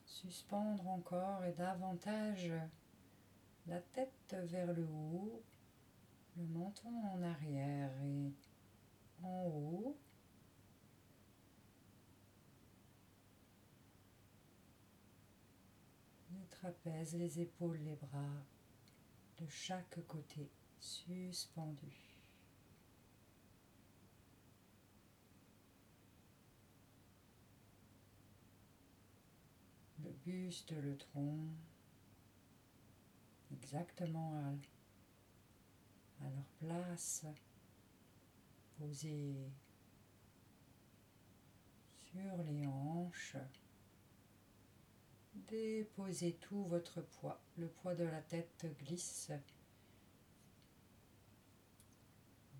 suspendre 0.05 0.87
encore 0.87 1.45
et 1.45 1.53
davantage 1.53 2.51
la 3.67 3.79
tête 3.79 4.35
vers 4.45 4.73
le 4.73 4.85
haut, 4.85 5.43
le 6.37 6.45
menton 6.47 6.89
en 7.13 7.23
arrière 7.23 7.91
et 8.03 8.33
en 9.23 9.45
haut. 9.47 9.97
trapèze, 16.65 17.15
les 17.15 17.39
épaules, 17.41 17.79
les 17.83 17.95
bras 17.95 18.43
de 19.37 19.47
chaque 19.47 19.99
côté 20.07 20.49
suspendus. 20.79 22.17
Le 30.03 30.11
buste, 30.23 30.71
le 30.71 30.97
tronc, 30.97 31.49
exactement 33.51 34.35
à, 34.37 34.74
à 36.21 36.29
leur 36.29 36.45
place, 36.59 37.25
posés 38.77 39.49
sur 42.11 42.43
les 42.43 42.65
hanches. 42.67 43.37
Déposez 45.33 46.33
tout 46.35 46.63
votre 46.63 47.01
poids. 47.01 47.41
Le 47.57 47.67
poids 47.67 47.93
de 47.93 48.05
la 48.05 48.21
tête 48.21 48.65
glisse. 48.79 49.31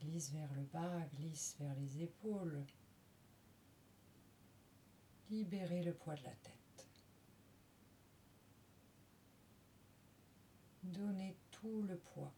Glisse 0.01 0.32
vers 0.32 0.53
le 0.53 0.64
bas, 0.64 1.08
glisse 1.16 1.56
vers 1.60 1.74
les 1.76 2.03
épaules. 2.03 2.64
Libérez 5.30 5.84
le 5.84 5.93
poids 5.93 6.16
de 6.16 6.24
la 6.24 6.36
tête. 6.36 6.88
Donnez 10.84 11.36
tout 11.49 11.82
le 11.82 11.97
poids. 11.97 12.34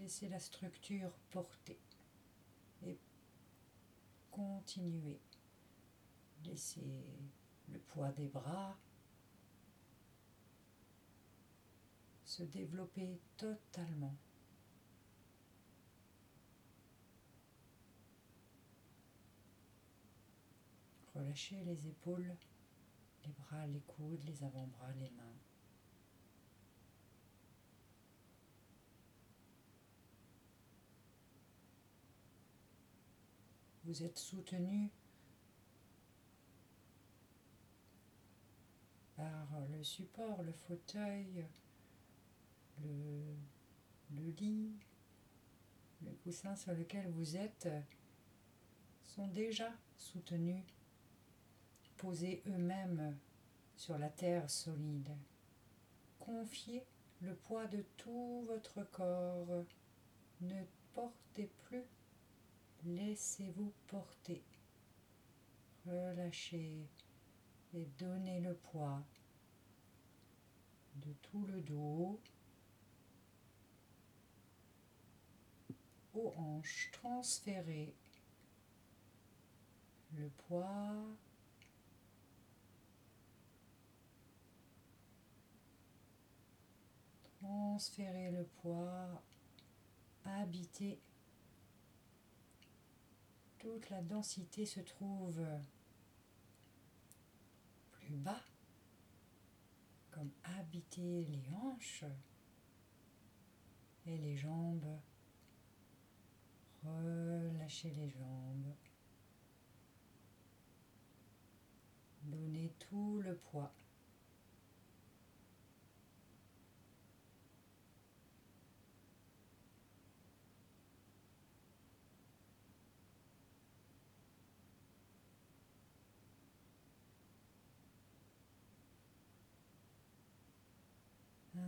Laissez 0.00 0.30
la 0.30 0.40
structure 0.40 1.12
porter 1.30 1.78
et 2.82 2.98
continuez. 4.30 5.20
Laissez 6.46 7.04
le 7.68 7.78
poids 7.78 8.10
des 8.12 8.28
bras 8.28 8.78
se 12.24 12.42
développer 12.44 13.20
totalement. 13.36 14.16
Relâchez 21.14 21.62
les 21.64 21.88
épaules, 21.88 22.34
les 23.26 23.32
bras, 23.32 23.66
les 23.66 23.80
coudes, 23.80 24.24
les 24.24 24.42
avant-bras, 24.44 24.92
les 24.94 25.10
mains. 25.10 25.49
Vous 33.90 34.04
êtes 34.04 34.18
soutenu 34.18 34.88
par 39.16 39.48
le 39.72 39.82
support, 39.82 40.44
le 40.44 40.52
fauteuil, 40.52 41.44
le, 42.84 44.30
lit, 44.38 44.78
le 46.04 46.12
coussin 46.22 46.54
sur 46.54 46.72
lequel 46.72 47.10
vous 47.10 47.36
êtes 47.36 47.68
sont 49.02 49.26
déjà 49.26 49.72
soutenus, 49.96 50.62
posés 51.96 52.44
eux-mêmes 52.46 53.18
sur 53.74 53.98
la 53.98 54.08
terre 54.08 54.48
solide. 54.48 55.10
Confiez 56.20 56.86
le 57.22 57.34
poids 57.34 57.66
de 57.66 57.84
tout 57.96 58.44
votre 58.46 58.84
corps. 58.84 59.64
Ne 60.42 60.62
portez 60.94 61.50
plus 61.64 61.82
Laissez-vous 62.84 63.72
porter. 63.86 64.42
Relâchez 65.86 66.86
et 67.74 67.86
donnez 67.98 68.40
le 68.40 68.54
poids 68.54 69.02
de 70.96 71.12
tout 71.22 71.46
le 71.46 71.60
dos 71.60 72.20
aux 76.14 76.34
hanches. 76.36 76.90
Transférez 76.92 77.94
le 80.16 80.28
poids 80.28 81.16
transférez 87.40 88.30
le 88.30 88.44
poids, 88.60 89.22
habitez 90.24 91.00
toute 93.60 93.90
la 93.90 94.00
densité 94.00 94.64
se 94.64 94.80
trouve 94.80 95.44
plus 97.90 98.16
bas, 98.16 98.42
comme 100.10 100.30
habiter 100.58 101.26
les 101.26 101.44
hanches 101.54 102.04
et 104.06 104.16
les 104.16 104.36
jambes. 104.36 104.98
Relâchez 106.82 107.90
les 107.90 108.08
jambes. 108.08 108.74
Donnez 112.22 112.72
tout 112.78 113.20
le 113.20 113.36
poids 113.36 113.72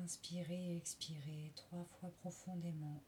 Inspirez, 0.04 0.76
expirez 0.78 1.52
trois 1.54 1.84
fois 1.84 2.10
profondément. 2.22 3.00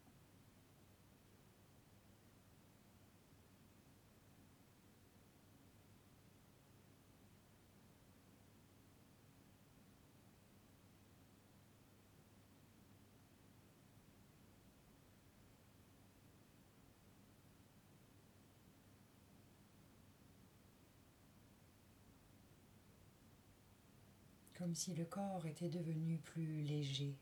Si 24.75 24.95
le 24.95 25.05
corps 25.05 25.47
était 25.47 25.69
devenu 25.69 26.19
plus 26.19 26.63
léger. 26.63 27.17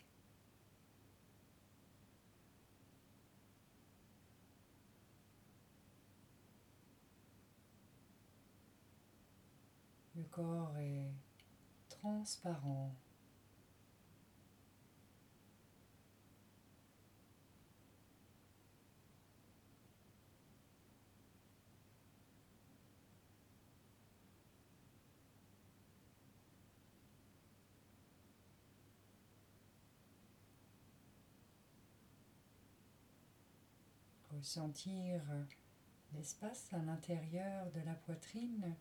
Le 10.16 10.22
corps 10.24 10.76
est 10.78 11.10
transparent. 11.88 12.94
Ressentir 34.42 35.22
l'espace 36.14 36.72
à 36.72 36.78
l'intérieur 36.78 37.70
de 37.70 37.80
la 37.82 37.94
poitrine? 37.94 38.74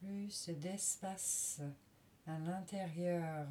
Plus 0.00 0.50
d'espace 0.50 1.62
à 2.26 2.38
l'intérieur 2.40 3.46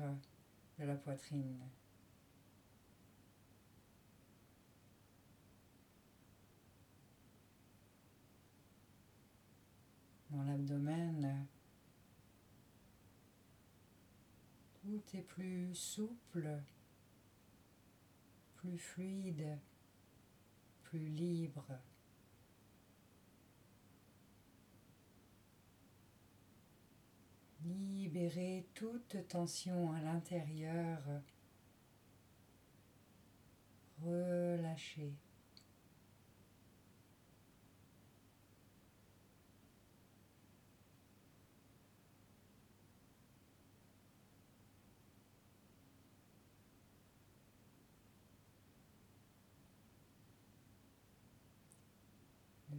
de 0.78 0.86
la 0.86 0.96
poitrine. 0.96 1.68
L'abdomen. 10.42 11.46
Tout 14.82 15.02
est 15.14 15.22
plus 15.22 15.76
souple, 15.76 16.50
plus 18.56 18.78
fluide, 18.78 19.60
plus 20.84 21.08
libre. 21.10 21.66
libérer 27.66 28.68
toute 28.74 29.28
tension 29.28 29.94
à 29.94 30.02
l'intérieur. 30.02 31.00
Relâchez. 34.02 35.14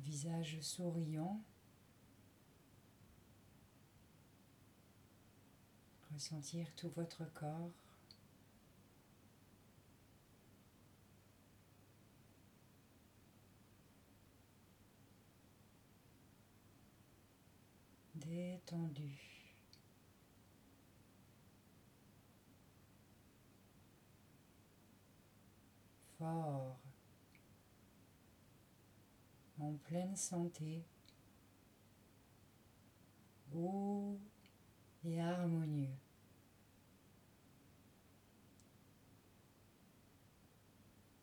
Visage 0.04 0.58
souriant. 0.60 1.40
Ressentir 6.12 6.66
tout 6.76 6.90
votre 6.94 7.24
corps. 7.32 7.72
Détendu. 18.14 19.18
Fort. 26.18 26.83
En 29.64 29.78
pleine 29.78 30.14
santé. 30.14 30.84
Beau 33.50 34.20
et 35.02 35.18
harmonieux. 35.18 35.96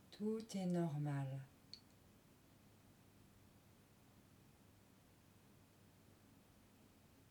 Tout 0.09 0.43
est 0.55 0.65
normal. 0.65 1.27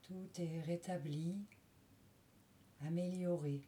Tout 0.03 0.31
est 0.39 0.61
rétabli, 0.61 1.45
amélioré. 2.83 3.63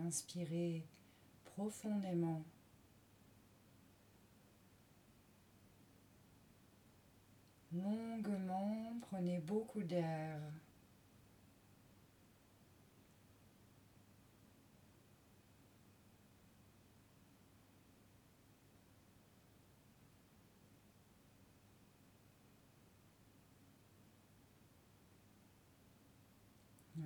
Inspirez 0.00 0.84
profondément. 1.44 2.42
Longuement, 7.72 8.96
prenez 9.00 9.38
beaucoup 9.40 9.82
d'air. 9.82 10.40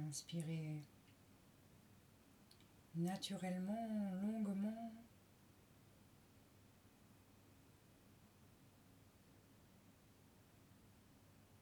Inspirez 0.09 0.83
naturellement, 2.97 4.13
longuement. 4.23 4.93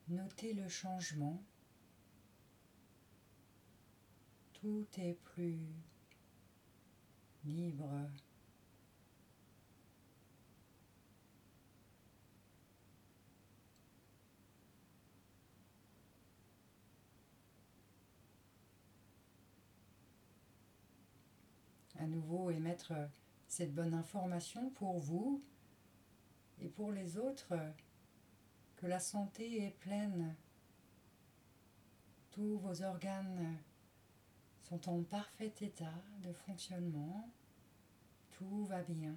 Notez 0.07 0.53
le 0.53 0.67
changement. 0.69 1.43
Tout 4.53 4.87
est 4.97 5.17
plus 5.23 5.59
libre. 7.43 8.09
Nouveau 22.07 22.49
émettre 22.49 22.93
cette 23.47 23.73
bonne 23.73 23.93
information 23.93 24.69
pour 24.71 24.99
vous 24.99 25.43
et 26.61 26.67
pour 26.67 26.91
les 26.91 27.17
autres, 27.17 27.53
que 28.77 28.87
la 28.87 28.99
santé 28.99 29.65
est 29.65 29.77
pleine, 29.79 30.35
tous 32.31 32.57
vos 32.57 32.81
organes 32.81 33.57
sont 34.63 34.89
en 34.89 35.03
parfait 35.03 35.53
état 35.61 35.93
de 36.23 36.33
fonctionnement, 36.33 37.29
tout 38.31 38.65
va 38.65 38.81
bien. 38.83 39.15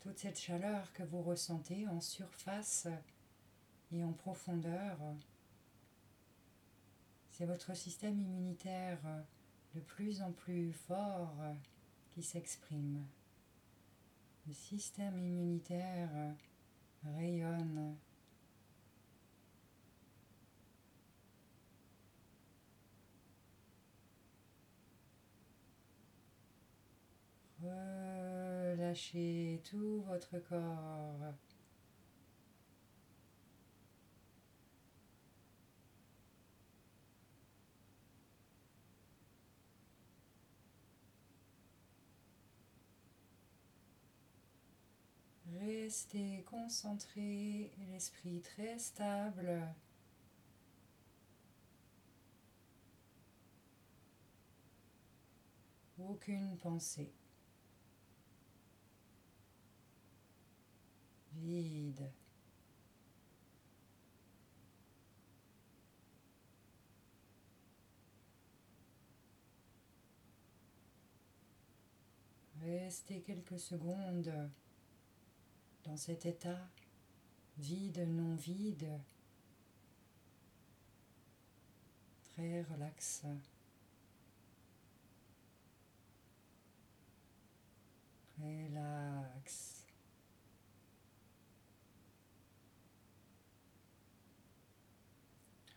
Toute 0.00 0.18
cette 0.18 0.38
chaleur 0.38 0.92
que 0.92 1.02
vous 1.02 1.22
ressentez 1.22 1.88
en 1.88 2.00
surface 2.00 2.86
et 3.90 4.04
en 4.04 4.12
profondeur, 4.12 4.98
c'est 7.38 7.46
votre 7.46 7.76
système 7.76 8.18
immunitaire 8.18 8.98
euh, 9.06 9.20
de 9.76 9.80
plus 9.80 10.22
en 10.22 10.32
plus 10.32 10.72
fort 10.72 11.36
euh, 11.40 11.54
qui 12.10 12.20
s'exprime. 12.20 13.06
Le 14.48 14.52
système 14.52 15.16
immunitaire 15.16 16.08
euh, 16.16 16.32
rayonne. 17.16 17.94
Relâchez 27.62 29.62
tout 29.62 30.02
votre 30.08 30.40
corps. 30.40 31.34
Restez 45.88 46.44
concentré, 46.44 47.72
l'esprit 47.88 48.42
très 48.42 48.78
stable. 48.78 49.58
Aucune 55.98 56.58
pensée. 56.58 57.10
Vide. 61.32 62.12
Restez 72.60 73.22
quelques 73.22 73.58
secondes 73.58 74.50
dans 75.88 75.96
cet 75.96 76.26
état 76.26 76.68
vide, 77.56 78.06
non 78.10 78.34
vide, 78.34 79.00
très 82.24 82.60
relax. 82.64 83.24
Relax. 88.38 89.86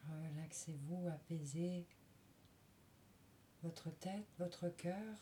Relaxez-vous, 0.10 1.08
apaisez 1.08 1.88
votre 3.64 3.90
tête, 3.92 4.28
votre 4.38 4.68
cœur, 4.68 5.16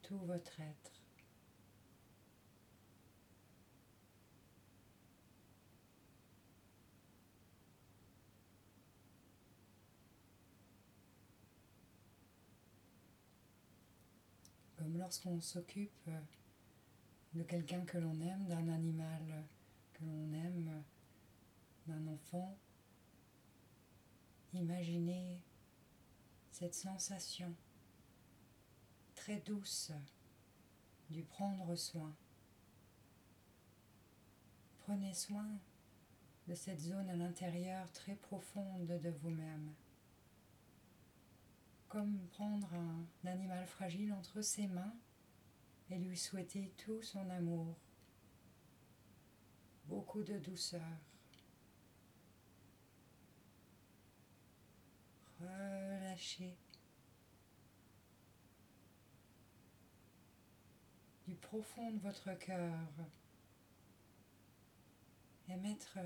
tout 0.00 0.18
votre 0.20 0.58
être. 0.58 1.04
comme 14.84 14.93
lorsqu'on 15.04 15.38
s'occupe 15.38 16.10
de 17.34 17.42
quelqu'un 17.42 17.84
que 17.84 17.98
l'on 17.98 18.18
aime, 18.22 18.46
d'un 18.46 18.68
animal 18.68 19.44
que 19.92 20.02
l'on 20.02 20.32
aime 20.32 20.82
d'un 21.86 22.06
enfant, 22.06 22.56
imaginez 24.54 25.42
cette 26.52 26.74
sensation 26.74 27.54
très 29.14 29.40
douce 29.40 29.92
du 31.10 31.22
prendre 31.22 31.76
soin. 31.76 32.16
Prenez 34.86 35.12
soin 35.12 35.50
de 36.48 36.54
cette 36.54 36.80
zone 36.80 37.10
à 37.10 37.16
l'intérieur 37.16 37.92
très 37.92 38.14
profonde 38.14 38.86
de 38.86 39.10
vous-même. 39.10 39.74
Comme 41.94 42.26
prendre 42.26 42.74
un 42.74 43.06
animal 43.24 43.64
fragile 43.68 44.12
entre 44.14 44.40
ses 44.40 44.66
mains 44.66 44.96
et 45.88 45.96
lui 45.96 46.16
souhaiter 46.18 46.72
tout 46.76 47.00
son 47.02 47.30
amour, 47.30 47.78
beaucoup 49.84 50.24
de 50.24 50.36
douceur. 50.40 50.82
Relâchez. 55.38 56.56
Du 61.28 61.36
profond 61.36 61.92
de 61.92 62.00
votre 62.00 62.36
cœur. 62.40 62.88
Et 65.48 65.54
mettre 65.54 66.00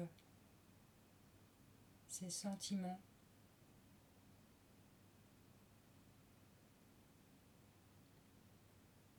ces 2.09 2.29
sentiments 2.29 3.01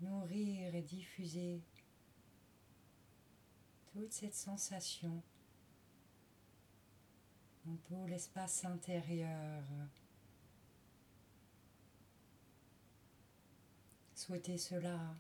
nourrir 0.02 0.74
et 0.76 0.82
diffuser 0.82 1.62
toute 3.91 4.12
cette 4.14 4.36
sensation 4.36 5.22
dans 7.66 7.76
tout 7.78 8.06
l'espace 8.08 8.66
intérieur. 8.66 9.64
Souhaitez 14.16 14.58
cela 14.58 15.16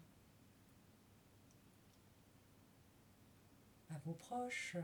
à 3.89 3.97
vos 4.05 4.13
proches, 4.13 4.77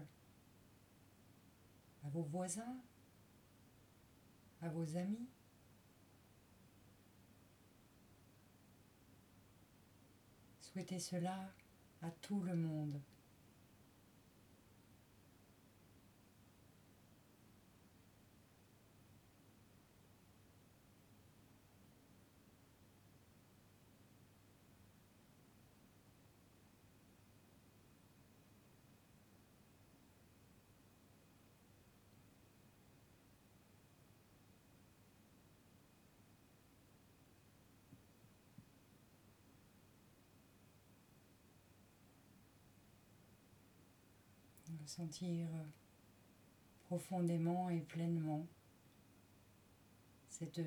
à 2.04 2.10
vos 2.10 2.24
voisins, 2.24 2.82
à 4.62 4.70
vos 4.70 4.98
amis. 4.98 5.28
Souhaitez 10.76 11.00
cela 11.00 11.54
à 12.02 12.10
tout 12.22 12.42
le 12.42 12.54
monde. 12.54 13.00
Sentir 44.88 45.48
profondément 46.88 47.70
et 47.70 47.82
pleinement 47.82 48.46
cette 50.30 50.62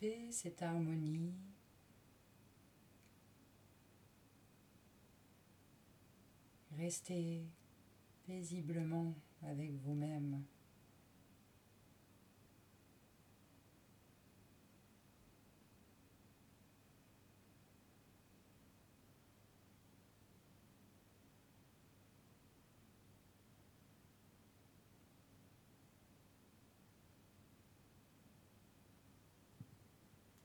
paix, 0.00 0.28
cette 0.30 0.62
harmonie. 0.62 1.34
Restez 6.78 7.44
paisiblement 8.26 9.14
avec 9.42 9.72
vous-même. 9.84 10.42